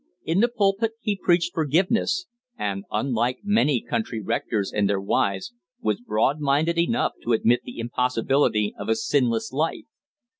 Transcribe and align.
In 0.23 0.39
the 0.39 0.47
pulpit 0.47 0.93
he 0.99 1.15
preached 1.15 1.53
forgiveness, 1.53 2.25
and, 2.57 2.85
unlike 2.89 3.41
many 3.43 3.81
country 3.81 4.19
rectors 4.19 4.71
and 4.73 4.89
their 4.89 4.99
wives, 4.99 5.53
was 5.79 6.01
broad 6.01 6.39
minded 6.39 6.79
enough 6.79 7.11
to 7.21 7.33
admit 7.33 7.61
the 7.65 7.77
impossibility 7.77 8.73
of 8.79 8.89
a 8.89 8.95
sinless 8.95 9.51
life. 9.51 9.85